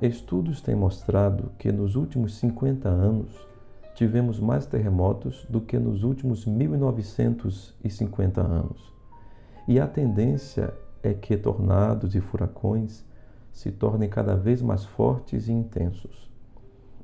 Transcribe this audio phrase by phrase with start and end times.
[0.00, 3.48] Estudos têm mostrado que nos últimos 50 anos
[3.96, 8.94] tivemos mais terremotos do que nos últimos 1950 anos.
[9.66, 10.72] E a tendência
[11.02, 13.04] é que tornados e furacões
[13.52, 16.27] se tornem cada vez mais fortes e intensos.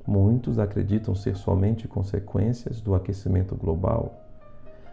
[0.07, 4.21] Muitos acreditam ser somente consequências do aquecimento global.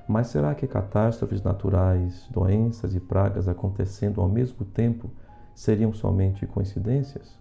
[0.09, 5.11] Mas será que catástrofes naturais, doenças e pragas acontecendo ao mesmo tempo
[5.55, 7.39] seriam somente coincidências?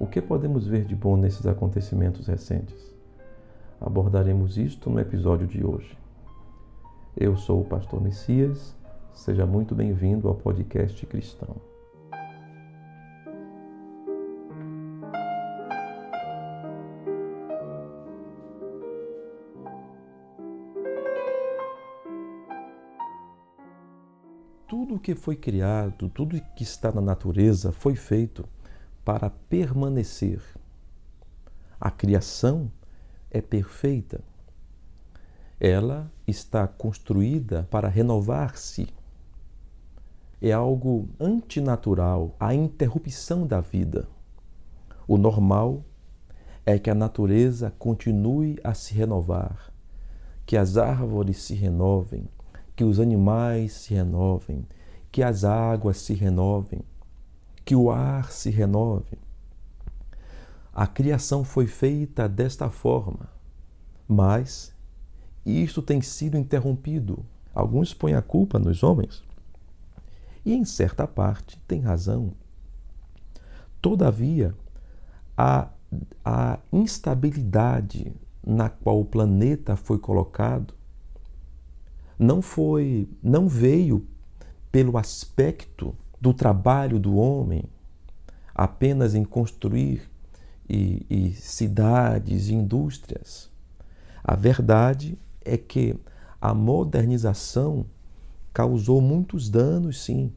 [0.00, 2.94] O que podemos ver de bom nesses acontecimentos recentes?
[3.80, 5.96] Abordaremos isto no episódio de hoje.
[7.16, 8.76] Eu sou o pastor Messias,
[9.14, 11.77] seja muito bem-vindo ao podcast cristão.
[24.68, 28.46] Tudo o que foi criado, tudo que está na natureza foi feito
[29.02, 30.42] para permanecer.
[31.80, 32.70] A criação
[33.30, 34.20] é perfeita.
[35.58, 38.88] Ela está construída para renovar-se.
[40.38, 44.06] É algo antinatural a interrupção da vida.
[45.06, 45.82] O normal
[46.66, 49.72] é que a natureza continue a se renovar,
[50.44, 52.28] que as árvores se renovem,
[52.78, 54.64] que os animais se renovem,
[55.10, 56.80] que as águas se renovem
[57.64, 59.18] que o ar se renove.
[60.72, 63.28] A criação foi feita desta forma,
[64.06, 64.72] mas
[65.44, 67.26] isto tem sido interrompido.
[67.52, 69.24] Alguns põem a culpa nos homens
[70.46, 72.32] e, em certa parte, tem razão.
[73.82, 74.54] Todavia,
[75.36, 75.68] a,
[76.24, 78.14] a instabilidade
[78.46, 80.77] na qual o planeta foi colocado
[82.18, 84.06] não foi, não veio
[84.72, 87.64] pelo aspecto do trabalho do homem
[88.54, 90.10] apenas em construir
[90.68, 93.48] e, e cidades e indústrias.
[94.22, 95.96] A verdade é que
[96.40, 97.86] a modernização
[98.52, 100.32] causou muitos danos, sim.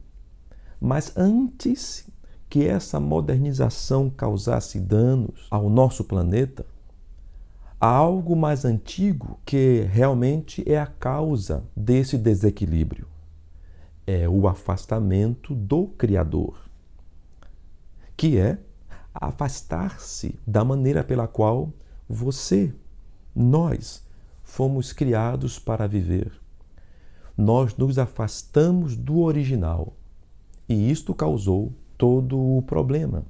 [0.80, 2.08] Mas antes
[2.48, 6.64] que essa modernização causasse danos ao nosso planeta,
[7.82, 13.08] há algo mais antigo que realmente é a causa desse desequilíbrio
[14.06, 16.56] é o afastamento do Criador,
[18.16, 18.58] que é
[19.12, 21.72] afastar-se da maneira pela qual
[22.08, 22.72] você,
[23.34, 24.06] nós,
[24.44, 26.32] fomos criados para viver.
[27.36, 29.96] Nós nos afastamos do original
[30.68, 33.24] e isto causou todo o problema.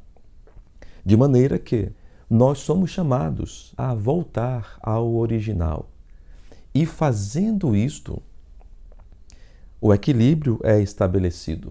[1.05, 1.91] De maneira que
[2.33, 5.91] nós somos chamados a voltar ao original.
[6.75, 8.23] E fazendo isto,
[9.79, 11.71] o equilíbrio é estabelecido.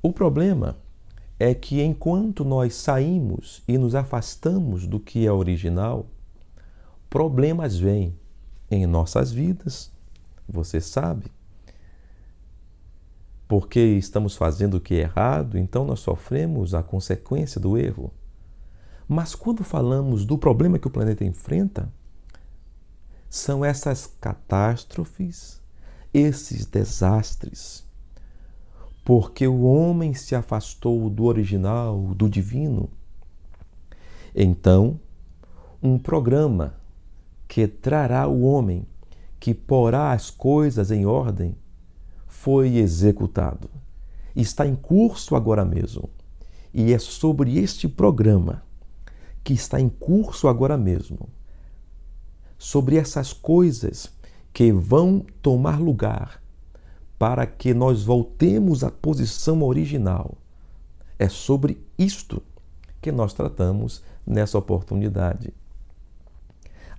[0.00, 0.74] O problema
[1.38, 6.06] é que enquanto nós saímos e nos afastamos do que é original,
[7.10, 8.18] problemas vêm
[8.70, 9.92] em nossas vidas,
[10.48, 11.26] você sabe.
[13.46, 18.10] Porque estamos fazendo o que é errado, então nós sofremos a consequência do erro.
[19.08, 21.92] Mas quando falamos do problema que o planeta enfrenta,
[23.28, 25.60] são essas catástrofes
[26.16, 27.84] esses desastres,
[29.04, 32.88] porque o homem se afastou do original, do divino.
[34.34, 34.98] Então,
[35.82, 36.74] um programa
[37.46, 38.86] que trará o homem,
[39.38, 41.54] que porá as coisas em ordem,
[42.26, 43.68] foi executado.
[44.34, 46.08] Está em curso agora mesmo.
[46.72, 48.65] E é sobre este programa
[49.46, 51.28] que está em curso agora mesmo,
[52.58, 54.12] sobre essas coisas
[54.52, 56.42] que vão tomar lugar
[57.16, 60.36] para que nós voltemos à posição original.
[61.16, 62.42] É sobre isto
[63.00, 65.54] que nós tratamos nessa oportunidade.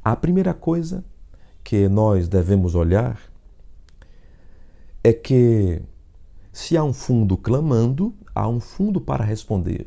[0.02, 1.04] A primeira coisa
[1.66, 3.20] que nós devemos olhar
[5.04, 5.82] é que
[6.54, 9.86] se há um fundo clamando, há um fundo para responder.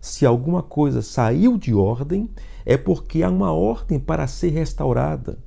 [0.00, 2.30] Se alguma coisa saiu de ordem,
[2.64, 5.38] é porque há uma ordem para ser restaurada.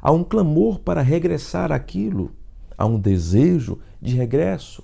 [0.00, 2.32] Há um clamor para regressar àquilo,
[2.76, 4.82] há um desejo de regresso,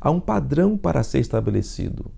[0.00, 2.10] há um padrão para ser estabelecido.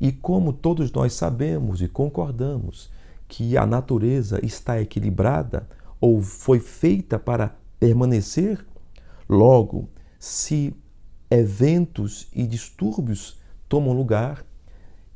[0.00, 2.90] E como todos nós sabemos e concordamos
[3.26, 5.68] que a natureza está equilibrada
[6.00, 8.64] ou foi feita para permanecer,
[9.28, 9.88] logo,
[10.18, 10.74] se
[11.30, 13.38] eventos e distúrbios
[13.68, 14.44] tomam lugar,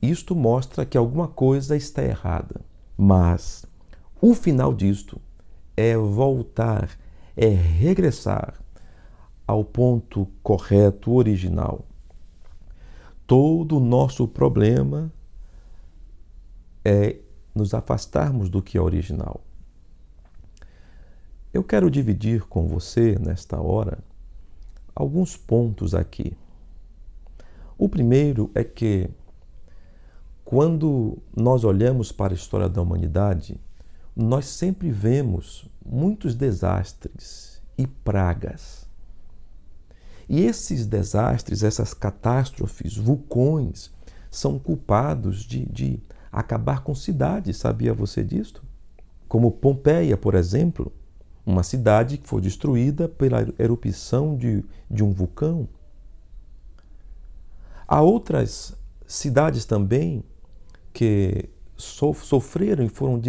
[0.03, 2.61] isto mostra que alguma coisa está errada.
[2.99, 3.65] Mas
[4.21, 5.21] o final disto
[5.77, 6.91] é voltar,
[7.37, 8.61] é regressar
[9.47, 11.85] ao ponto correto, original.
[13.27, 15.13] Todo o nosso problema
[16.85, 17.17] é
[17.55, 19.41] nos afastarmos do que é original.
[21.53, 23.99] Eu quero dividir com você, nesta hora,
[24.95, 26.37] alguns pontos aqui.
[27.77, 29.11] O primeiro é que,
[30.53, 33.59] quando nós olhamos para a história da humanidade,
[34.15, 38.87] nós sempre vemos muitos desastres e pragas.
[40.29, 43.91] E esses desastres, essas catástrofes, vulcões,
[44.31, 45.99] são culpados de, de
[46.31, 48.63] acabar com cidades, sabia você disto?
[49.27, 50.93] Como Pompeia, por exemplo,
[51.47, 55.67] uma cidade que foi destruída pela erupção de, de um vulcão.
[57.89, 58.77] Há outras
[59.07, 60.23] cidades também
[60.93, 63.21] que sofreram e foram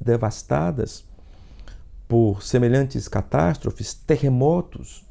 [0.00, 1.04] devastadas
[2.06, 5.04] por semelhantes catástrofes, terremotos.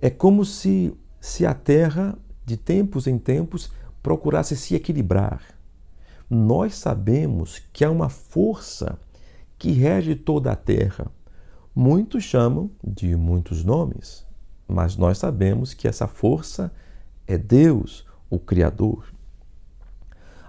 [0.00, 3.70] É como se, se a Terra, de tempos em tempos,
[4.02, 5.42] procurasse se equilibrar.
[6.30, 8.98] Nós sabemos que há uma força
[9.58, 11.10] que rege toda a terra.
[11.74, 14.26] Muitos chamam de muitos nomes,
[14.66, 16.72] mas nós sabemos que essa força
[17.26, 19.12] é Deus, o Criador.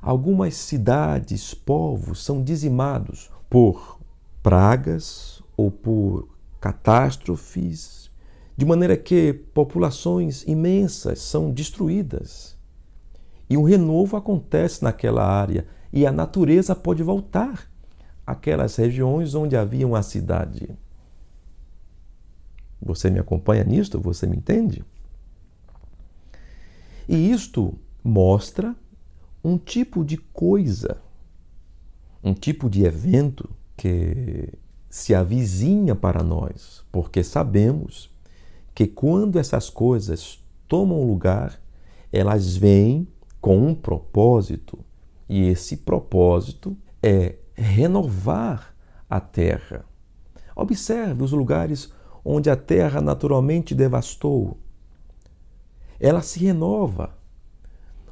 [0.02, 4.00] Algumas cidades, povos são dizimados por
[4.42, 6.30] pragas ou por
[6.62, 8.10] catástrofes,
[8.56, 12.58] de maneira que populações imensas são destruídas.
[13.50, 17.70] E um renovo acontece naquela área e a natureza pode voltar
[18.26, 20.78] aquelas regiões onde havia uma cidade.
[22.82, 24.00] Você me acompanha nisto?
[24.00, 24.86] Você me entende?
[27.08, 28.76] E isto mostra
[29.44, 31.02] um tipo de coisa,
[32.24, 34.54] um tipo de evento que
[34.90, 38.10] se avizinha para nós, porque sabemos
[38.74, 41.62] que quando essas coisas tomam lugar,
[42.12, 43.08] elas vêm
[43.40, 44.80] com um propósito,
[45.28, 48.76] e esse propósito é renovar
[49.10, 49.86] a terra.
[50.56, 51.94] Observe os lugares
[52.24, 54.58] onde a terra naturalmente devastou.
[56.00, 57.18] Ela se renova.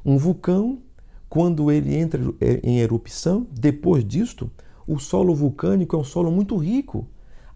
[0.04, 0.80] Um vulcão,
[1.28, 2.22] quando ele entra
[2.62, 4.50] em erupção, depois disto,
[4.86, 7.06] o solo vulcânico é um solo muito rico.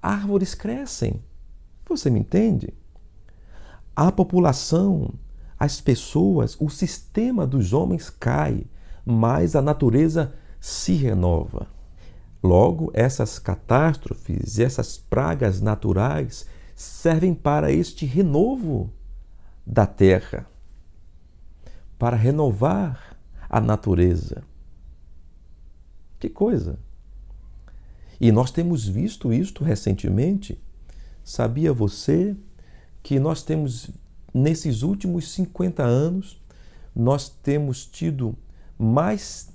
[0.01, 1.23] Árvores crescem.
[1.89, 2.75] Você me entende?
[3.97, 5.15] A população,
[5.59, 8.65] as pessoas, o sistema dos homens cai,
[9.05, 11.67] mas a natureza se renova.
[12.43, 18.91] Logo, essas catástrofes essas pragas naturais servem para este renovo
[19.65, 20.47] da terra,
[21.99, 23.12] para renovar
[23.53, 24.43] a natureza.
[26.19, 26.81] Que coisa!
[28.21, 30.59] E nós temos visto isto recentemente.
[31.23, 32.37] Sabia você
[33.03, 33.91] que nós temos,
[34.33, 36.41] nesses últimos 50 anos,
[36.95, 38.37] nós temos tido
[38.79, 39.53] mais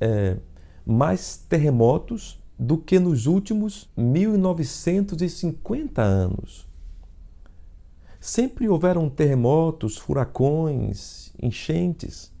[0.00, 0.38] é,
[0.86, 6.66] mais terremotos do que nos últimos 1950 anos.
[8.20, 12.32] Sempre houveram terremotos, furacões, enchentes,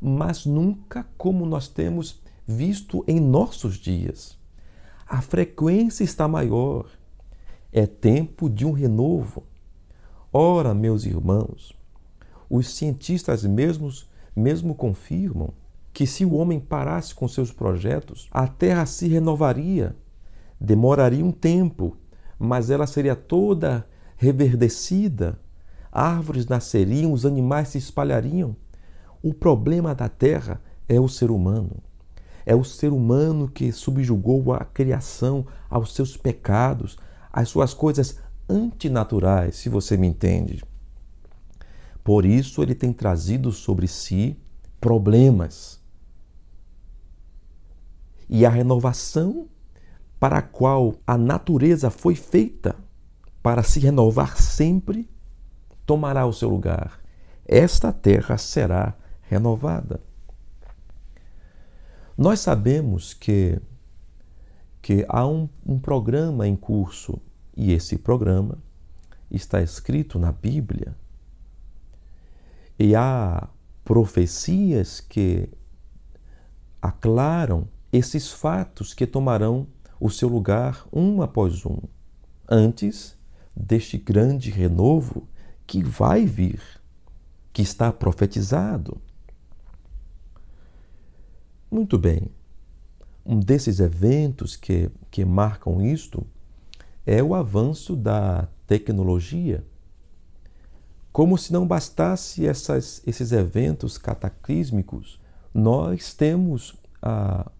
[0.00, 4.38] mas nunca como nós temos visto em nossos dias.
[5.06, 6.86] A frequência está maior.
[7.72, 9.44] É tempo de um renovo.
[10.32, 11.74] Ora, meus irmãos,
[12.48, 15.52] os cientistas mesmos mesmo confirmam
[15.92, 19.96] que se o homem parasse com seus projetos, a terra se renovaria.
[20.60, 21.96] Demoraria um tempo,
[22.38, 23.86] mas ela seria toda
[24.16, 25.40] reverdecida,
[25.90, 28.54] árvores nasceriam, os animais se espalhariam.
[29.22, 31.82] O problema da terra é o ser humano.
[32.46, 36.96] É o ser humano que subjugou a criação aos seus pecados,
[37.32, 40.64] às suas coisas antinaturais, se você me entende.
[42.02, 44.38] Por isso ele tem trazido sobre si
[44.80, 45.78] problemas
[48.28, 49.48] e a renovação
[50.20, 52.76] para a qual a natureza foi feita
[53.42, 55.08] para se renovar sempre
[55.86, 57.00] tomará o seu lugar.
[57.46, 58.94] Esta terra será
[59.28, 60.00] renovada.
[62.16, 63.60] Nós sabemos que,
[64.82, 67.20] que há um, um programa em curso
[67.56, 68.58] e esse programa
[69.30, 70.96] está escrito na Bíblia.
[72.78, 73.48] E há
[73.84, 75.48] profecias que
[76.80, 79.66] aclaram esses fatos que tomarão
[80.00, 81.78] o seu lugar um após um,
[82.48, 83.16] antes
[83.54, 85.28] deste grande renovo
[85.66, 86.62] que vai vir,
[87.52, 89.00] que está profetizado.
[91.70, 92.28] Muito bem.
[93.24, 96.26] Um desses eventos que, que marcam isto
[97.04, 99.64] é o avanço da tecnologia.
[101.12, 105.20] Como se não bastasse essas, esses eventos cataclísmicos,
[105.52, 107.50] nós temos ah,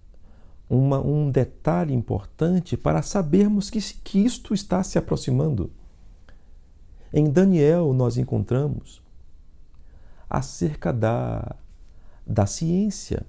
[0.69, 5.71] uma, um detalhe importante para sabermos que, que isto está se aproximando.
[7.12, 9.03] Em Daniel, nós encontramos
[10.29, 11.57] acerca da,
[12.27, 13.25] da ciência,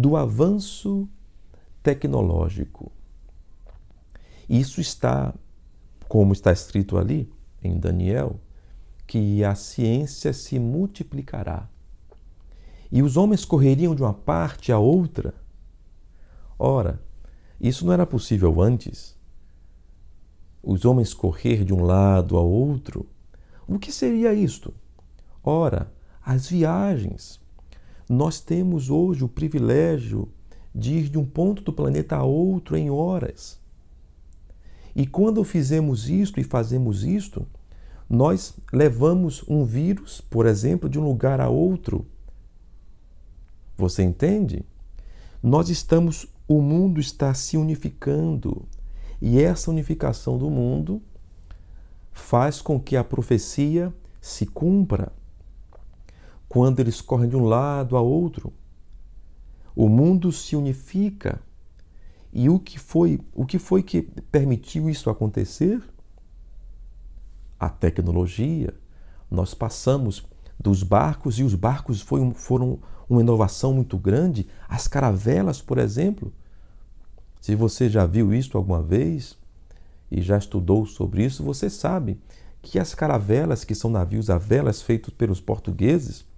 [0.00, 1.06] do avanço
[1.82, 2.90] tecnológico.
[4.48, 5.34] Isso está,
[6.08, 7.30] como está escrito ali
[7.62, 8.40] em Daniel,
[9.06, 11.68] que a ciência se multiplicará.
[12.90, 15.34] E os homens correriam de uma parte a outra.
[16.58, 17.00] Ora,
[17.60, 19.14] isso não era possível antes.
[20.62, 23.06] Os homens correr de um lado a outro.
[23.68, 24.72] O que seria isto?
[25.44, 25.92] Ora,
[26.24, 27.39] as viagens.
[28.10, 30.28] Nós temos hoje o privilégio
[30.74, 33.56] de ir de um ponto do planeta a outro em horas.
[34.96, 37.46] E quando fizemos isto e fazemos isto,
[38.08, 42.04] nós levamos um vírus, por exemplo, de um lugar a outro.
[43.78, 44.64] Você entende?
[45.40, 48.66] Nós estamos, o mundo está se unificando.
[49.22, 51.00] E essa unificação do mundo
[52.10, 55.12] faz com que a profecia se cumpra.
[56.50, 58.52] Quando eles correm de um lado a outro,
[59.72, 61.40] o mundo se unifica.
[62.32, 65.80] E o que foi, o que foi que permitiu isso acontecer?
[67.56, 68.74] A tecnologia.
[69.30, 70.26] Nós passamos
[70.58, 74.48] dos barcos e os barcos foi, foram uma inovação muito grande.
[74.68, 76.32] As caravelas, por exemplo.
[77.40, 79.38] Se você já viu isso alguma vez
[80.10, 82.20] e já estudou sobre isso, você sabe
[82.60, 86.28] que as caravelas, que são navios a velas feitos pelos portugueses,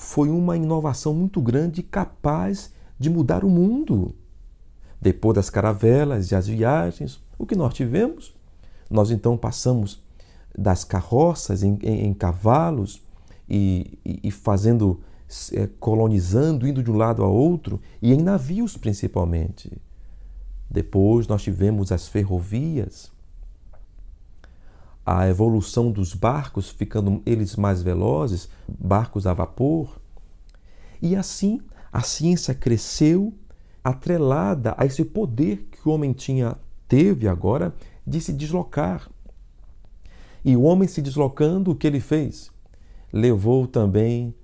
[0.00, 4.14] foi uma inovação muito grande capaz de mudar o mundo.
[4.98, 8.34] Depois das caravelas e as viagens, o que nós tivemos?
[8.88, 10.02] Nós então passamos
[10.56, 13.02] das carroças em, em, em cavalos
[13.46, 15.00] e, e, e fazendo,
[15.52, 19.70] é, colonizando, indo de um lado a outro, e em navios principalmente.
[20.68, 23.12] Depois nós tivemos as ferrovias,
[25.04, 30.00] a evolução dos barcos, ficando eles mais velozes, barcos a vapor.
[31.00, 31.60] E assim
[31.92, 33.34] a ciência cresceu
[33.82, 37.74] atrelada a esse poder que o homem tinha teve agora
[38.06, 39.08] de se deslocar.
[40.44, 42.50] E o homem se deslocando, o que ele fez?
[43.12, 44.34] Levou também,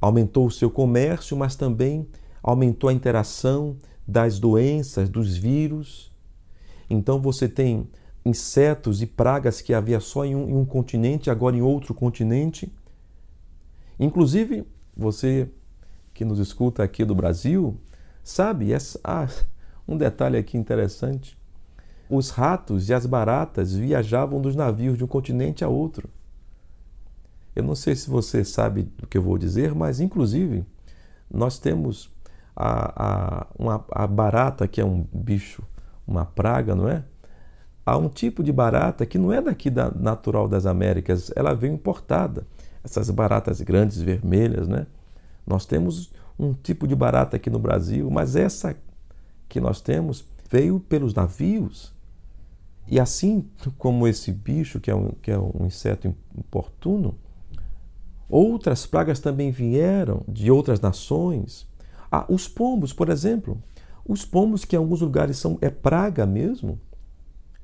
[0.00, 2.06] aumentou o seu comércio, mas também
[2.42, 3.76] aumentou a interação
[4.06, 6.12] das doenças, dos vírus.
[6.90, 7.88] Então você tem
[8.24, 12.72] insetos e pragas que havia só em um, em um continente, agora em outro continente.
[13.98, 14.66] Inclusive,
[14.96, 15.48] você
[16.12, 17.78] que nos escuta aqui do Brasil,
[18.22, 19.28] sabe, essa, ah,
[19.86, 21.36] um detalhe aqui interessante.
[22.08, 26.08] Os ratos e as baratas viajavam dos navios de um continente a outro.
[27.54, 30.64] Eu não sei se você sabe o que eu vou dizer, mas inclusive
[31.30, 32.10] nós temos
[32.54, 35.62] a, a, uma, a barata, que é um bicho,
[36.06, 37.04] uma praga, não é?
[37.84, 41.74] Há um tipo de barata que não é daqui da natural das Américas, ela veio
[41.74, 42.46] importada.
[42.82, 44.86] Essas baratas grandes, vermelhas, né?
[45.46, 48.76] Nós temos um tipo de barata aqui no Brasil, mas essa
[49.48, 51.92] que nós temos veio pelos navios.
[52.86, 53.48] E assim
[53.78, 57.14] como esse bicho, que é um, que é um inseto importuno,
[58.28, 61.66] outras pragas também vieram de outras nações.
[62.10, 63.62] Ah, os pombos, por exemplo.
[64.06, 66.78] Os pombos que em alguns lugares são é praga mesmo,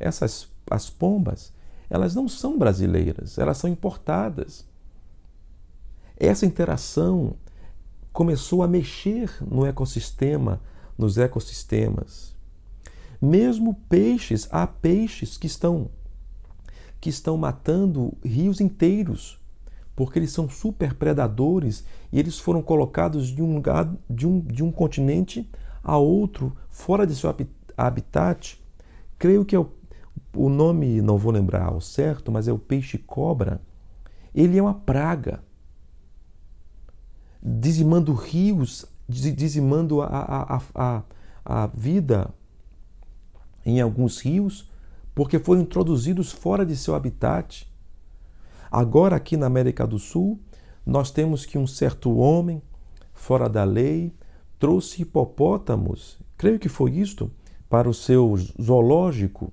[0.01, 1.53] essas as pombas,
[1.89, 4.65] elas não são brasileiras, elas são importadas.
[6.17, 7.35] Essa interação
[8.13, 10.61] começou a mexer no ecossistema,
[10.97, 12.35] nos ecossistemas.
[13.21, 15.91] Mesmo peixes, há peixes que estão
[17.01, 19.41] que estão matando rios inteiros,
[19.97, 24.63] porque eles são super predadores e eles foram colocados de um lugar, de um, de
[24.63, 25.49] um continente
[25.83, 27.35] a outro, fora de seu
[27.75, 28.61] habitat.
[29.19, 29.71] Creio que é o
[30.35, 33.61] o nome não vou lembrar ao certo, mas é o peixe-cobra.
[34.35, 35.43] Ele é uma praga,
[37.43, 41.03] dizimando rios, dizimando a, a, a,
[41.45, 42.33] a vida
[43.67, 44.71] em alguns rios,
[45.15, 47.69] porque foram introduzidos fora de seu habitat.
[48.71, 50.41] Agora, aqui na América do Sul,
[50.87, 52.63] nós temos que um certo homem,
[53.13, 54.15] fora da lei,
[54.59, 57.31] trouxe hipopótamos, creio que foi isto,
[57.69, 59.53] para o seu zoológico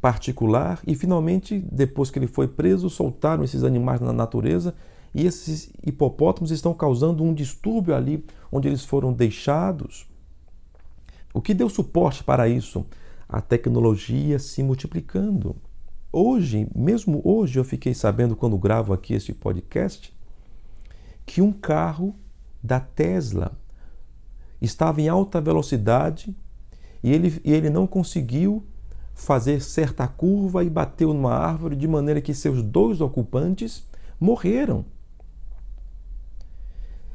[0.00, 4.74] particular e finalmente, depois que ele foi preso, soltaram esses animais na natureza
[5.14, 10.06] e esses hipopótamos estão causando um distúrbio ali onde eles foram deixados.
[11.34, 12.86] O que deu suporte para isso?
[13.28, 15.56] A tecnologia se multiplicando.
[16.12, 20.16] Hoje, mesmo hoje, eu fiquei sabendo quando gravo aqui este podcast
[21.26, 22.14] que um carro
[22.62, 23.52] da Tesla
[24.60, 26.34] estava em alta velocidade
[27.02, 28.64] e ele, e ele não conseguiu
[29.18, 33.84] fazer certa curva e bateu numa árvore de maneira que seus dois ocupantes
[34.18, 34.84] morreram.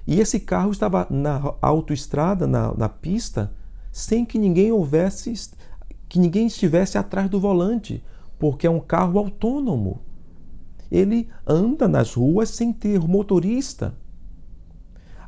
[0.06, 3.54] E esse carro estava na autoestrada, na, na pista,
[3.90, 5.34] sem que ninguém houvesse,
[6.10, 8.04] que ninguém estivesse atrás do volante,
[8.38, 10.02] porque é um carro autônomo.
[10.92, 13.96] Ele anda nas ruas sem ter motorista.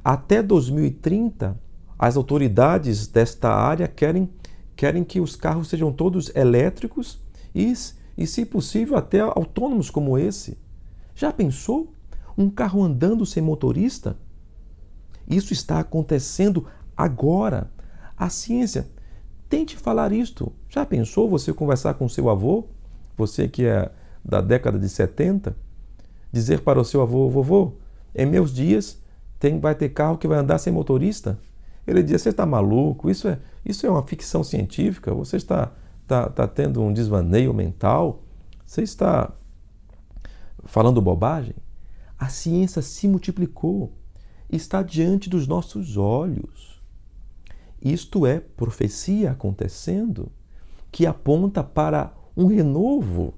[0.03, 1.57] Até 2030,
[1.97, 4.29] as autoridades desta área querem,
[4.75, 7.19] querem que os carros sejam todos elétricos
[7.53, 7.73] e,
[8.17, 10.57] e, se possível, até autônomos como esse.
[11.15, 11.93] Já pensou?
[12.37, 14.17] Um carro andando sem motorista?
[15.27, 17.71] Isso está acontecendo agora.
[18.17, 18.87] A ciência
[19.49, 20.51] tente falar isto.
[20.69, 22.65] Já pensou você conversar com seu avô,
[23.17, 23.89] você que é
[24.23, 25.55] da década de 70,
[26.31, 27.73] dizer para o seu avô, vovô,
[28.13, 28.99] em meus dias
[29.39, 31.39] tem, vai ter carro que vai andar sem motorista?
[31.85, 36.27] Ele diz, você está maluco, isso é, isso é uma ficção científica, você está, está,
[36.27, 38.23] está tendo um desvaneio mental,
[38.65, 39.33] você está
[40.63, 41.55] falando bobagem.
[42.17, 43.93] A ciência se multiplicou
[44.49, 46.81] está diante dos nossos olhos.
[47.81, 50.31] Isto é profecia acontecendo
[50.91, 53.33] que aponta para um renovo.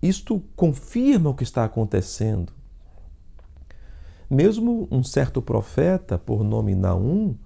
[0.00, 2.52] Isto confirma o que está acontecendo.
[4.30, 7.36] Mesmo um certo profeta, por nome Naum,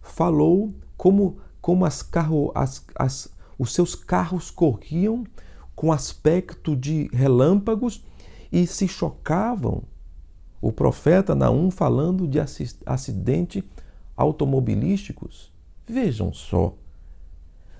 [0.00, 5.26] falou como, como as carro, as, as, os seus carros corriam
[5.76, 8.02] com aspecto de relâmpagos
[8.50, 9.82] e se chocavam
[10.62, 12.38] o profeta Naum falando de
[12.86, 13.62] acidente
[14.16, 15.52] automobilísticos.
[15.86, 16.74] Vejam só,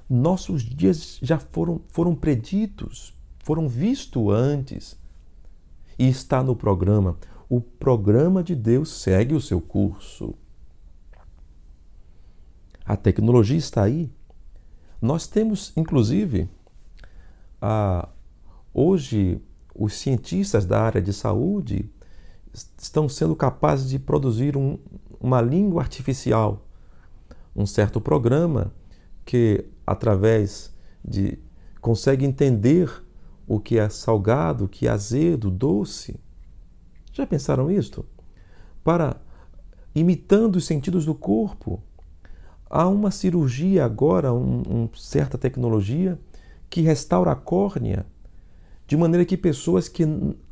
[0.07, 4.99] nossos dias já foram, foram preditos, foram vistos antes.
[5.99, 7.17] E está no programa.
[7.49, 10.35] O programa de Deus segue o seu curso.
[12.85, 14.11] A tecnologia está aí.
[15.01, 16.49] Nós temos, inclusive,
[17.61, 18.09] a,
[18.73, 19.41] hoje,
[19.75, 21.91] os cientistas da área de saúde
[22.79, 24.79] estão sendo capazes de produzir um,
[25.19, 26.67] uma língua artificial,
[27.57, 28.73] um certo programa
[29.25, 31.39] que, através de.
[31.81, 32.91] consegue entender
[33.47, 36.19] o que é salgado, o que é azedo, doce.
[37.13, 38.05] Já pensaram isto?
[38.83, 39.21] Para
[39.95, 41.83] imitando os sentidos do corpo.
[42.77, 46.19] Há uma cirurgia agora, uma um certa tecnologia
[46.69, 48.05] que restaura a córnea
[48.85, 50.03] de maneira que pessoas que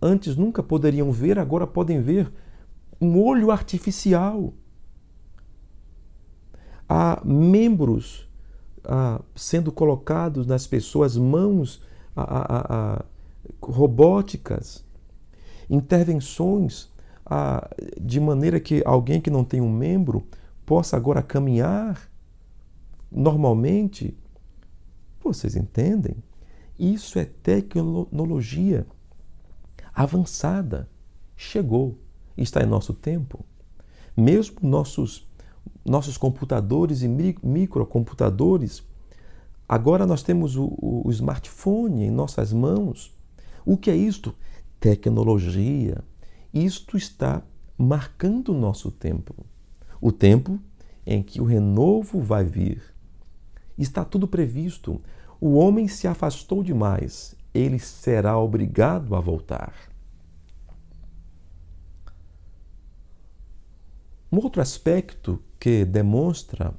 [0.00, 2.32] antes nunca poderiam ver, agora podem ver
[3.00, 4.54] um olho artificial.
[6.88, 8.28] Há membros
[8.84, 11.82] ah, sendo colocados nas pessoas, mãos
[12.16, 13.04] ah,
[13.60, 14.84] robóticas,
[15.68, 16.88] intervenções
[18.00, 20.24] de maneira que alguém que não tem um membro
[20.64, 22.11] possa agora caminhar
[23.12, 24.16] normalmente.
[25.22, 26.16] Vocês entendem?
[26.78, 28.86] Isso é tecnologia
[29.94, 30.88] avançada.
[31.36, 31.98] Chegou,
[32.36, 33.44] está em nosso tempo.
[34.16, 35.26] Mesmo nossos,
[35.84, 38.82] nossos computadores e microcomputadores,
[39.68, 43.16] agora nós temos o, o smartphone em nossas mãos.
[43.64, 44.34] O que é isto?
[44.80, 46.02] Tecnologia.
[46.52, 47.42] Isto está
[47.78, 49.34] marcando o nosso tempo.
[50.00, 50.58] O tempo
[51.06, 52.91] em que o renovo vai vir.
[53.76, 55.00] Está tudo previsto.
[55.40, 59.74] O homem se afastou demais, ele será obrigado a voltar.
[64.30, 66.72] Um outro aspecto que demonstra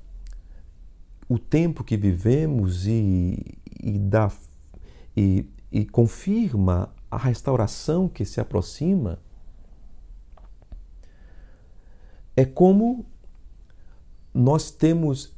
[1.30, 4.32] o tempo que vivemos e, e, dá,
[5.16, 9.20] e, e confirma a restauração que se aproxima
[12.36, 13.06] é como
[14.34, 15.36] nós temos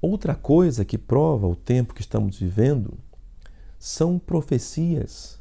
[0.00, 2.98] Outra coisa que prova o tempo que estamos vivendo
[3.78, 5.40] são profecias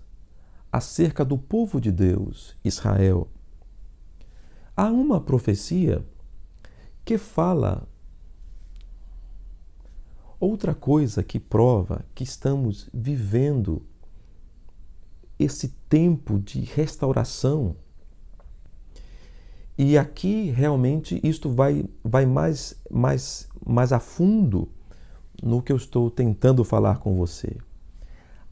[0.71, 3.27] acerca do povo de Deus, Israel.
[4.75, 6.03] Há uma profecia
[7.05, 7.87] que fala
[10.39, 13.83] outra coisa que prova que estamos vivendo
[15.39, 17.75] esse tempo de restauração.
[19.77, 24.69] E aqui realmente isto vai, vai mais, mais mais a fundo
[25.43, 27.57] no que eu estou tentando falar com você.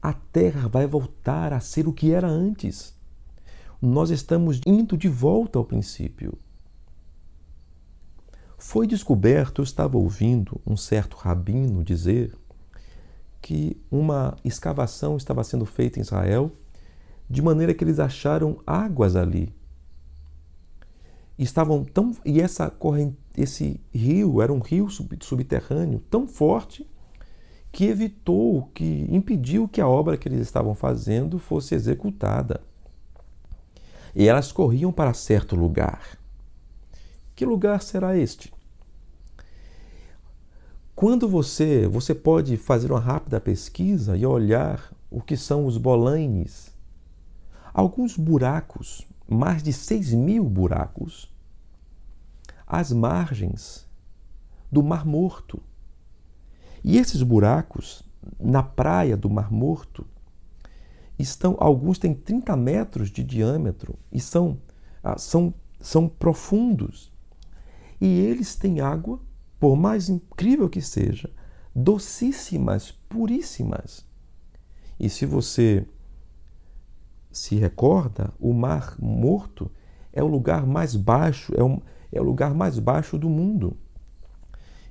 [0.00, 2.94] a terra vai voltar a ser o que era antes.
[3.82, 6.38] Nós estamos indo de volta ao princípio.
[8.56, 12.36] Foi descoberto, eu estava ouvindo um certo rabino dizer
[13.42, 16.52] que uma escavação estava sendo feita em Israel
[17.28, 19.52] de maneira que eles acharam águas ali.
[21.38, 24.88] Estavam tão e essa corrente, esse rio era um rio
[25.20, 26.86] subterrâneo tão forte
[27.70, 32.62] que evitou, que impediu que a obra que eles estavam fazendo fosse executada.
[34.14, 36.18] E elas corriam para certo lugar.
[37.34, 38.50] Que lugar será este?
[40.94, 46.72] Quando você, você pode fazer uma rápida pesquisa e olhar o que são os bolanes,
[47.74, 51.32] alguns buracos, mais de 6 mil buracos,
[52.66, 53.86] às margens
[54.70, 55.62] do Mar Morto.
[56.82, 58.02] E esses buracos,
[58.38, 60.06] na praia do Mar Morto,
[61.18, 64.58] estão, alguns têm 30 metros de diâmetro e são,
[65.02, 67.12] ah, são, são profundos.
[68.00, 69.20] E eles têm água,
[69.58, 71.30] por mais incrível que seja,
[71.74, 74.04] docíssimas, puríssimas.
[74.98, 75.86] E se você
[77.36, 79.70] se recorda, o Mar Morto
[80.12, 81.80] é o lugar mais baixo, é o,
[82.12, 83.76] é o lugar mais baixo do mundo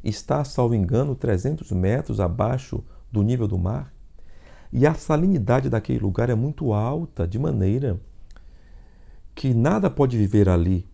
[0.10, 3.93] está, salvo engano, 300 metros abaixo do nível do mar.
[4.71, 7.99] E a salinidade daquele lugar é muito alta, de maneira
[9.34, 10.88] que nada pode viver ali.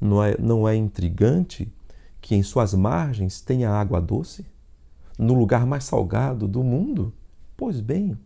[0.00, 1.72] Não é, não é intrigante
[2.20, 4.46] que em suas margens tenha água doce?
[5.18, 7.12] No lugar mais salgado do mundo?
[7.56, 8.18] Pois bem,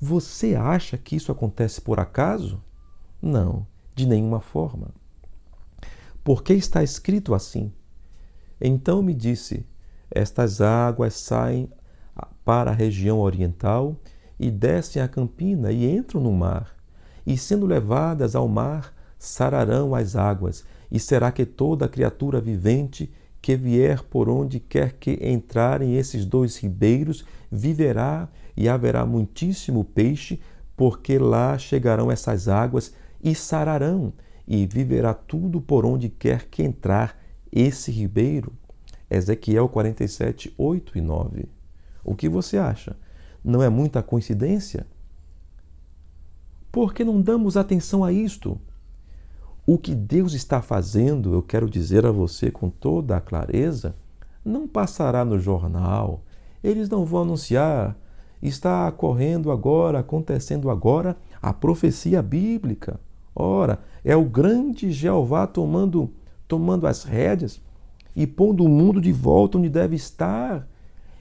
[0.00, 2.62] você acha que isso acontece por acaso?
[3.20, 4.88] Não, de nenhuma forma.
[6.22, 7.72] Porque está escrito assim:
[8.60, 9.66] então me disse:
[10.10, 11.68] Estas águas saem
[12.44, 13.96] para a região oriental
[14.38, 16.74] e descem a campina e entram no mar.
[17.26, 23.56] E sendo levadas ao mar, sararão as águas, e será que toda criatura vivente que
[23.56, 30.40] vier por onde quer que entrarem esses dois ribeiros viverá e haverá muitíssimo peixe,
[30.76, 34.12] porque lá chegarão essas águas e sararão,
[34.46, 37.18] e viverá tudo por onde quer que entrar
[37.50, 38.52] esse ribeiro?
[39.08, 41.48] Ezequiel 47, 8 e 9.
[42.04, 42.96] O que você acha?
[43.42, 44.86] Não é muita coincidência?
[46.70, 48.60] Por que não damos atenção a isto?
[49.66, 53.94] O que Deus está fazendo, eu quero dizer a você com toda a clareza,
[54.44, 56.22] não passará no jornal.
[56.62, 57.96] Eles não vão anunciar.
[58.42, 63.00] Está ocorrendo agora, acontecendo agora, a profecia bíblica.
[63.34, 66.10] Ora, é o grande Jeová tomando
[66.46, 67.60] tomando as rédeas
[68.14, 70.68] e pondo o mundo de volta onde deve estar.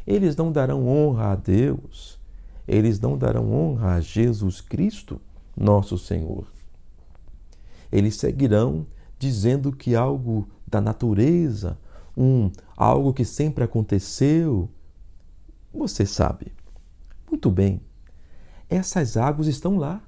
[0.06, 2.20] Eles não darão honra a Deus,
[2.68, 5.20] eles não darão honra a Jesus Cristo,
[5.56, 6.46] nosso Senhor.
[7.92, 8.86] Eles seguirão
[9.18, 11.78] dizendo que algo da natureza,
[12.18, 14.70] um algo que sempre aconteceu,
[15.74, 16.52] você sabe.
[17.34, 17.82] Muito bem.
[18.70, 20.04] Essas águas estão lá.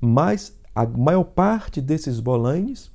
[0.00, 2.90] Mas a maior parte desses bolanes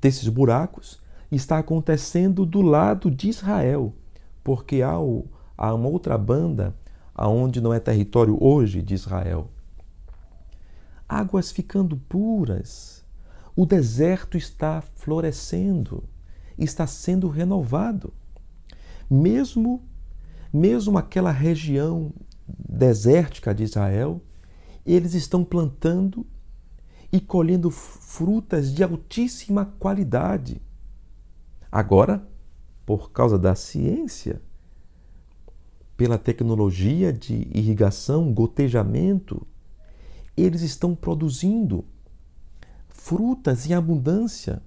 [0.00, 3.92] desses buracos está acontecendo do lado de Israel,
[4.44, 5.26] porque há, o,
[5.58, 6.76] há uma outra banda
[7.12, 9.50] aonde não é território hoje de Israel.
[11.08, 13.04] Águas ficando puras,
[13.56, 16.04] o deserto está florescendo,
[16.56, 18.14] está sendo renovado.
[19.10, 19.82] Mesmo
[20.52, 22.12] mesmo aquela região
[22.46, 24.20] desértica de Israel,
[24.84, 26.26] eles estão plantando
[27.12, 30.60] e colhendo frutas de altíssima qualidade.
[31.70, 32.26] Agora,
[32.84, 34.42] por causa da ciência,
[35.96, 39.46] pela tecnologia de irrigação, gotejamento,
[40.36, 41.84] eles estão produzindo
[42.88, 44.62] frutas em abundância,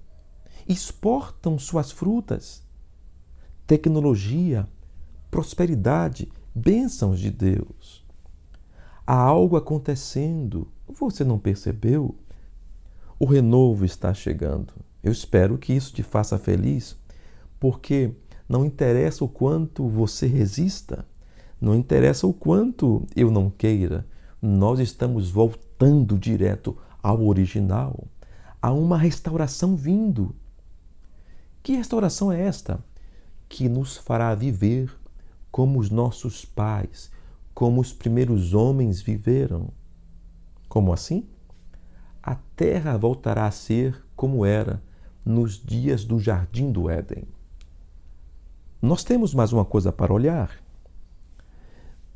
[0.68, 2.64] exportam suas frutas.
[3.66, 4.68] Tecnologia,
[5.36, 8.02] prosperidade, bênçãos de Deus.
[9.06, 10.66] Há algo acontecendo.
[10.88, 12.14] Você não percebeu?
[13.18, 14.72] O renovo está chegando.
[15.04, 16.96] Eu espero que isso te faça feliz,
[17.60, 18.14] porque
[18.48, 21.04] não interessa o quanto você resista,
[21.60, 24.06] não interessa o quanto eu não queira,
[24.40, 28.06] nós estamos voltando direto ao original,
[28.62, 30.34] a uma restauração vindo.
[31.62, 32.82] Que restauração é esta?
[33.50, 34.90] Que nos fará viver
[35.56, 37.10] como os nossos pais,
[37.54, 39.70] como os primeiros homens viveram.
[40.68, 41.26] Como assim?
[42.26, 44.82] a terra voltará a ser como era
[45.24, 47.22] nos dias do jardim do Éden.
[48.82, 50.50] Nós temos mais uma coisa para olhar.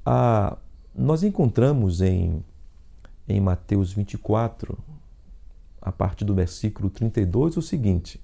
[0.05, 0.59] Ah,
[0.92, 2.44] nós encontramos em,
[3.29, 4.76] em Mateus 24,
[5.81, 8.20] a partir do versículo 32, o seguinte: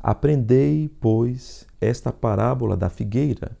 [0.00, 3.56] Aprendei, pois, esta parábola da figueira,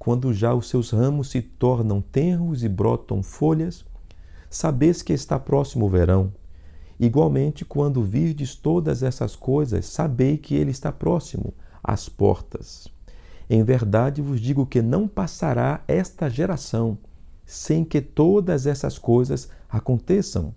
[0.00, 3.84] quando já os seus ramos se tornam tenros e brotam folhas,
[4.48, 6.32] sabeis que está próximo o verão.
[6.98, 11.52] Igualmente, quando virdes todas essas coisas, sabei que ele está próximo,
[11.84, 12.88] às portas.
[13.48, 16.96] Em verdade vos digo que não passará esta geração
[17.44, 20.54] sem que todas essas coisas aconteçam.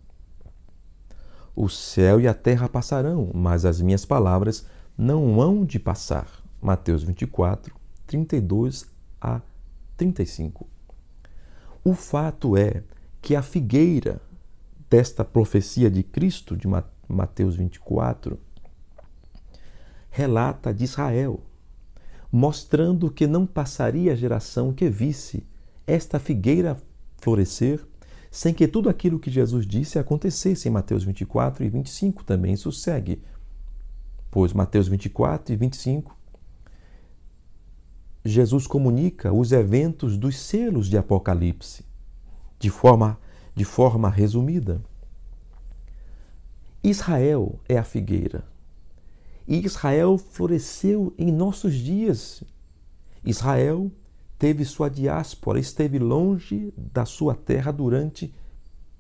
[1.53, 4.65] O céu e a terra passarão, mas as minhas palavras
[4.97, 6.29] não hão de passar.
[6.61, 7.75] Mateus 24,
[8.07, 8.92] 32 a
[9.97, 10.67] 35.
[11.83, 12.83] O fato é
[13.21, 14.21] que a figueira
[14.89, 16.67] desta profecia de Cristo, de
[17.07, 18.39] Mateus 24,
[20.09, 21.41] relata de Israel,
[22.31, 25.45] mostrando que não passaria a geração que visse
[25.85, 26.77] esta figueira
[27.17, 27.85] florescer
[28.33, 32.53] sem que tudo aquilo que Jesus disse acontecesse em Mateus 24 e 25 também.
[32.53, 33.21] Isso segue.
[34.31, 36.17] Pois Mateus 24 e 25
[38.25, 41.85] Jesus comunica os eventos dos selos de Apocalipse
[42.63, 43.19] de forma,
[43.53, 44.81] de forma resumida.
[46.81, 48.45] Israel é a figueira.
[49.45, 52.41] E Israel floresceu em nossos dias.
[53.21, 53.91] Israel
[54.39, 58.33] teve sua diáspora, esteve longe da sua terra durante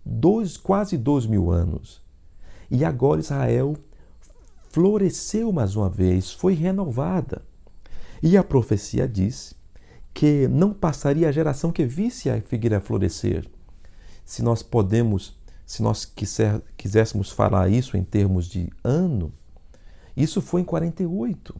[0.05, 2.01] dois, quase dois mil anos.
[2.69, 3.77] E agora Israel
[4.71, 7.45] floresceu mais uma vez, foi renovada.
[8.23, 9.53] E a profecia diz
[10.13, 13.45] que não passaria a geração que visse a figueira florescer.
[14.23, 19.33] Se nós podemos, se nós quiser, quiséssemos falar isso em termos de ano,
[20.15, 21.53] isso foi em 48.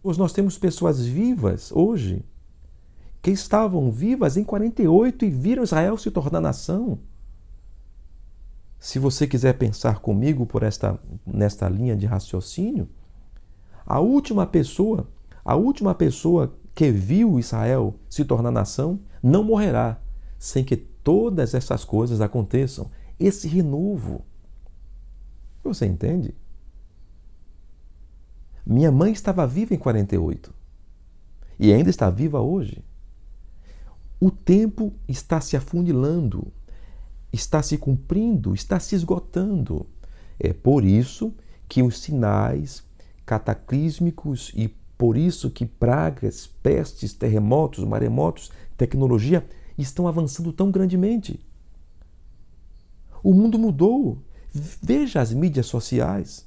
[0.00, 2.24] Pois nós temos pessoas vivas hoje
[3.20, 7.00] que estavam vivas em 48 e viram Israel se tornar nação.
[8.78, 12.88] Se você quiser pensar comigo por esta nesta linha de raciocínio,
[13.86, 15.06] a última pessoa
[15.44, 20.00] a última pessoa que viu Israel se tornar nação não morrerá
[20.38, 22.90] sem que todas essas coisas aconteçam.
[23.18, 24.24] Esse renovo.
[25.64, 26.34] Você entende?
[28.64, 30.54] Minha mãe estava viva em 48
[31.58, 32.84] e ainda está viva hoje.
[34.20, 36.52] O tempo está se afunilando,
[37.32, 39.86] está se cumprindo, está se esgotando.
[40.38, 41.34] É por isso
[41.68, 42.84] que os sinais
[43.30, 44.66] cataclísmicos e
[44.98, 49.46] por isso que pragas, pestes, terremotos, maremotos, tecnologia
[49.78, 51.38] estão avançando tão grandemente.
[53.22, 54.20] O mundo mudou.
[54.52, 56.44] Veja as mídias sociais.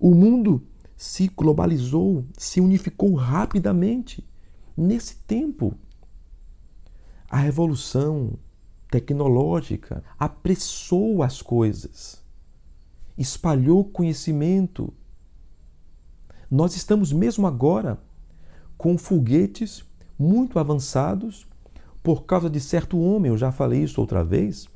[0.00, 4.26] O mundo se globalizou, se unificou rapidamente.
[4.74, 5.74] Nesse tempo,
[7.28, 8.38] a revolução
[8.90, 12.22] tecnológica apressou as coisas,
[13.18, 14.94] espalhou conhecimento,
[16.50, 17.98] nós estamos mesmo agora
[18.76, 19.84] com foguetes
[20.18, 21.46] muito avançados
[22.02, 24.68] por causa de certo homem, eu já falei isso outra vez.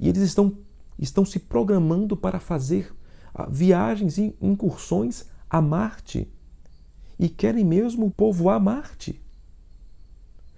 [0.00, 0.56] E eles estão,
[0.98, 2.92] estão se programando para fazer
[3.32, 6.28] ah, viagens e incursões a Marte.
[7.18, 9.22] E querem mesmo povoar Marte.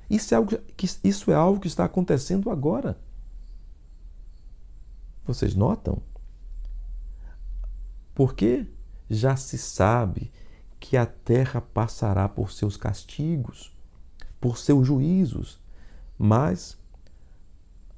[0.08, 2.98] Isso é algo que, isso é algo que está acontecendo agora.
[5.26, 6.00] Vocês notam?
[8.14, 8.66] Porque
[9.08, 10.30] já se sabe
[10.78, 13.74] que a terra passará por seus castigos,
[14.40, 15.60] por seus juízos,
[16.18, 16.76] mas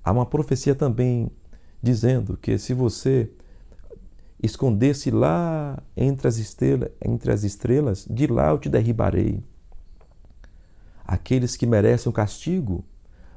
[0.02, 1.30] há uma profecia também
[1.82, 3.30] dizendo que se você
[4.42, 9.42] esconder-se lá entre as, estrelas, entre as estrelas, de lá eu te derribarei.
[11.04, 12.84] Aqueles que merecem o castigo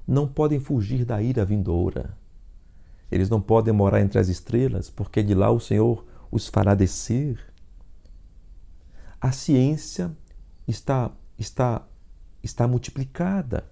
[0.06, 2.18] não podem fugir da ira vindoura.
[3.10, 7.40] Eles não podem morar entre as estrelas, porque de lá o Senhor os fará descer.
[9.20, 10.16] A ciência
[10.68, 11.88] está, está,
[12.44, 13.66] está multiplicada,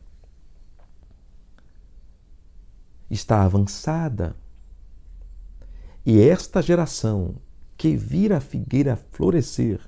[3.10, 4.36] está avançada.
[6.06, 7.36] E esta geração
[7.78, 9.82] que vira a figueira florescer,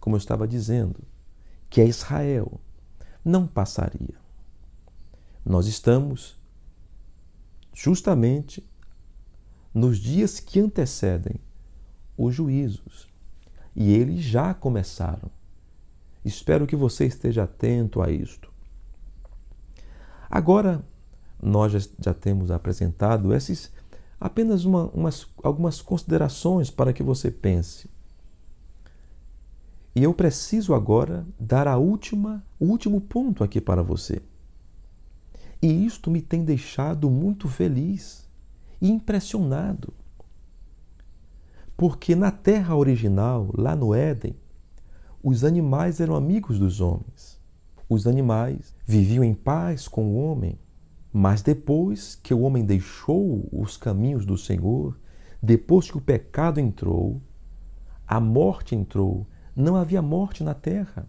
[0.00, 1.02] como eu estava dizendo,
[1.68, 2.60] que é Israel,
[3.24, 4.14] não passaria.
[5.44, 6.38] Nós estamos
[7.72, 8.64] justamente
[9.74, 11.40] nos dias que antecedem
[12.16, 13.08] os juízos.
[13.74, 15.30] E eles já começaram.
[16.24, 18.50] Espero que você esteja atento a isto.
[20.28, 20.84] Agora,
[21.42, 23.70] nós já, temos apresentado esses
[24.20, 27.88] apenas uma, umas, algumas considerações para que você pense.
[29.94, 34.20] E eu preciso agora dar a última, o último ponto aqui para você.
[35.62, 38.28] E isto me tem deixado muito feliz
[38.80, 39.94] e impressionado.
[41.76, 44.34] Porque na terra original, lá no Éden,
[45.22, 47.38] os animais eram amigos dos homens.
[47.88, 50.58] Os animais viviam em paz com o homem.
[51.12, 54.98] Mas depois que o homem deixou os caminhos do Senhor,
[55.42, 57.20] depois que o pecado entrou,
[58.06, 61.08] a morte entrou, não havia morte na terra.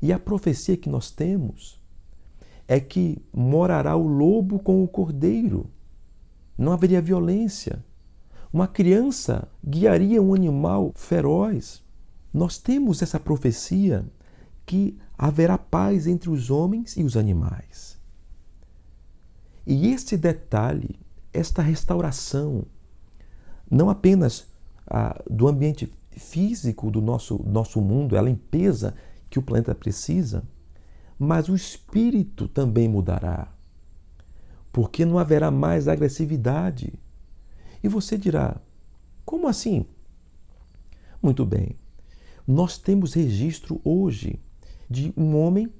[0.00, 1.80] E a profecia que nós temos
[2.66, 5.70] é que morará o lobo com o cordeiro.
[6.56, 7.84] Não haveria violência.
[8.52, 11.82] Uma criança guiaria um animal feroz.
[12.32, 14.04] Nós temos essa profecia
[14.64, 17.98] que haverá paz entre os homens e os animais.
[19.66, 20.98] E este detalhe,
[21.32, 22.64] esta restauração,
[23.70, 24.46] não apenas
[24.86, 28.94] ah, do ambiente físico do nosso, nosso mundo, é a limpeza
[29.28, 30.42] que o planeta precisa,
[31.18, 33.52] mas o espírito também mudará.
[34.72, 36.92] Porque não haverá mais agressividade.
[37.82, 38.60] E você dirá:
[39.28, 39.84] como assim?
[41.22, 41.76] Muito bem.
[42.46, 44.40] Nós temos registro hoje
[44.88, 45.70] de um homem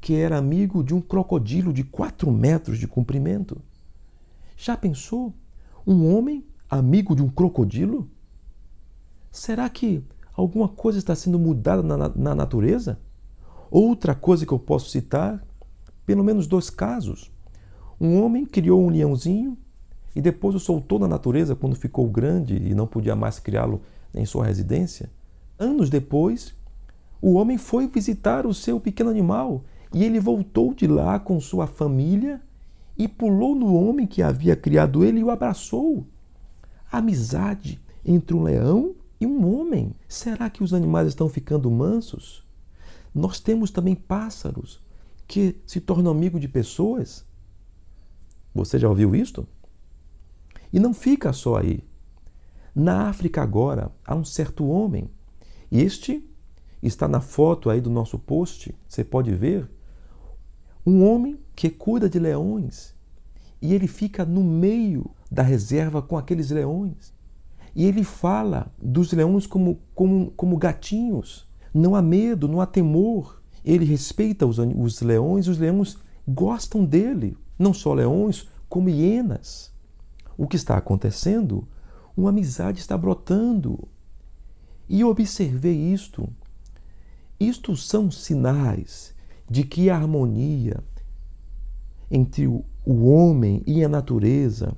[0.00, 3.60] que era amigo de um crocodilo de 4 metros de comprimento.
[4.56, 5.34] Já pensou?
[5.86, 8.08] Um homem amigo de um crocodilo?
[9.30, 12.98] Será que alguma coisa está sendo mudada na, na natureza?
[13.70, 15.46] Outra coisa que eu posso citar,
[16.06, 17.30] pelo menos dois casos.
[18.00, 19.58] Um homem criou um leãozinho
[20.14, 23.82] e depois o soltou na natureza quando ficou grande e não podia mais criá-lo
[24.14, 25.10] em sua residência.
[25.58, 26.54] Anos depois,
[27.20, 31.66] o homem foi visitar o seu pequeno animal e ele voltou de lá com sua
[31.66, 32.40] família
[32.96, 36.06] e pulou no homem que havia criado ele e o abraçou.
[36.90, 39.94] Amizade entre um leão e um homem.
[40.08, 42.44] Será que os animais estão ficando mansos?
[43.14, 44.80] Nós temos também pássaros
[45.26, 47.24] que se tornam amigos de pessoas.
[48.54, 49.46] Você já ouviu isto?
[50.72, 51.84] E não fica só aí.
[52.74, 55.10] Na África agora há um certo homem.
[55.70, 56.26] Este
[56.82, 59.70] está na foto aí do nosso post, você pode ver.
[60.84, 62.94] Um homem que cuida de leões.
[63.60, 67.12] E ele fica no meio da reserva com aqueles leões.
[67.74, 71.48] E ele fala dos leões como, como, como gatinhos.
[71.72, 73.40] Não há medo, não há temor.
[73.64, 77.36] Ele respeita os, os leões os leões gostam dele.
[77.58, 79.71] Não só leões, como hienas.
[80.42, 81.68] O que está acontecendo?
[82.16, 83.88] Uma amizade está brotando.
[84.88, 86.28] E eu observei isto.
[87.38, 89.14] Isto são sinais
[89.48, 90.82] de que a harmonia
[92.10, 94.76] entre o homem e a natureza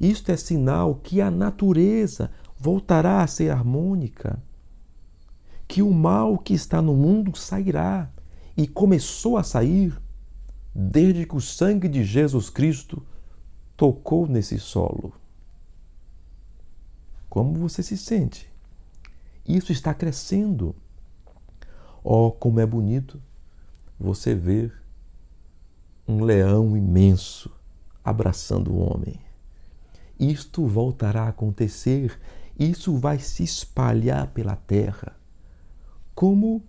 [0.00, 4.42] isto é sinal que a natureza voltará a ser harmônica,
[5.68, 8.10] que o mal que está no mundo sairá
[8.56, 10.00] e começou a sair
[10.74, 13.02] desde que o sangue de Jesus Cristo
[13.76, 15.12] tocou nesse solo.
[17.28, 18.50] Como você se sente?
[19.46, 20.74] Isso está crescendo.
[22.02, 23.20] Oh, como é bonito
[23.98, 24.72] você ver
[26.06, 27.50] um leão imenso
[28.04, 29.24] abraçando o homem
[30.18, 32.18] isto voltará a acontecer,
[32.58, 35.16] isso vai se espalhar pela terra.
[36.14, 36.62] Como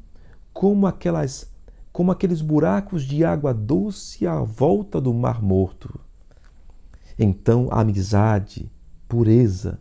[0.51, 1.53] como aquelas
[1.91, 5.97] como aqueles buracos de água doce à volta do mar morto.
[7.17, 8.69] Então, amizade,
[9.07, 9.79] pureza,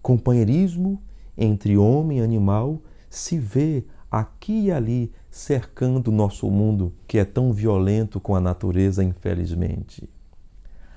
[0.00, 1.02] companheirismo
[1.36, 7.24] entre homem e animal se vê aqui e ali cercando o nosso mundo que é
[7.24, 10.08] tão violento com a natureza, infelizmente.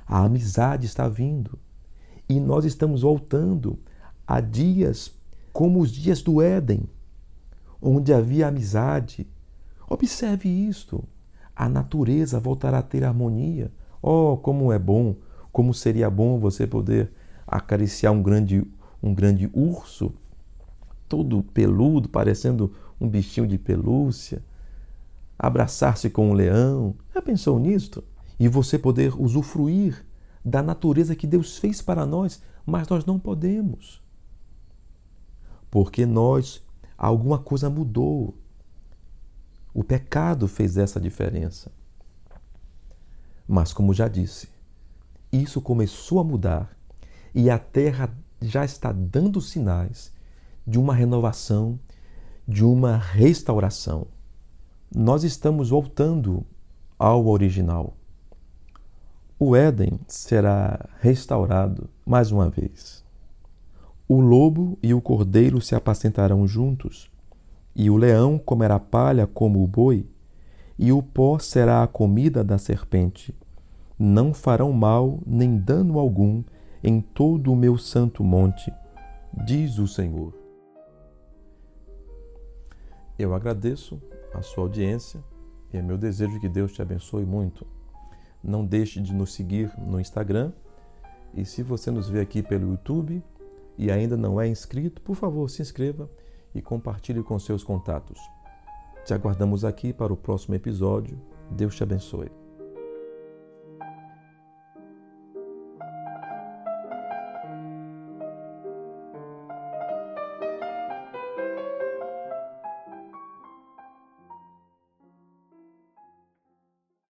[0.06, 1.60] A amizade está vindo.
[2.28, 3.78] E nós estamos voltando
[4.26, 5.12] a dias
[5.52, 6.90] como os dias do Éden,
[7.82, 9.28] onde havia amizade.
[9.88, 11.04] Observe isto.
[11.56, 13.72] A natureza voltará a ter harmonia.
[14.02, 15.16] Oh, como é bom,
[15.54, 17.14] como seria bom você poder
[17.48, 18.68] acariciar um grande,
[19.02, 20.14] um grande urso,
[21.08, 24.44] todo peludo, parecendo um bichinho de pelúcia,
[25.40, 26.96] abraçar-se com um leão.
[27.14, 28.04] Já pensou nisto?
[28.40, 30.06] e você poder usufruir
[30.44, 34.02] da natureza que Deus fez para nós, mas nós não podemos.
[35.70, 36.62] Porque nós,
[36.98, 38.38] alguma coisa mudou.
[39.74, 41.72] O pecado fez essa diferença.
[43.48, 44.50] Mas, como já disse,
[45.38, 46.78] isso começou a mudar
[47.34, 48.10] e a terra
[48.42, 50.14] já está dando sinais
[50.66, 51.80] de uma renovação,
[52.48, 54.08] de uma restauração.
[54.96, 56.46] Nós estamos voltando
[56.98, 57.96] ao original
[59.46, 63.04] o Éden será restaurado mais uma vez.
[64.08, 67.12] O lobo e o cordeiro se apacentarão juntos,
[67.76, 70.08] e o leão comerá palha como o boi,
[70.80, 73.36] e o pó será a comida da serpente.
[73.98, 76.44] Não farão mal nem dano algum
[76.84, 78.74] em todo o meu santo monte,
[79.46, 80.34] diz o Senhor.
[83.18, 84.02] Eu agradeço
[84.34, 85.24] a sua audiência
[85.72, 87.66] e é meu desejo que Deus te abençoe muito.
[88.44, 90.52] Não deixe de nos seguir no Instagram
[91.34, 93.24] e se você nos vê aqui pelo YouTube
[93.78, 96.10] e ainda não é inscrito, por favor, se inscreva
[96.54, 98.20] e compartilhe com seus contatos.
[99.06, 101.20] Te aguardamos aqui para o próximo episódio.
[101.52, 102.43] Deus te abençoe.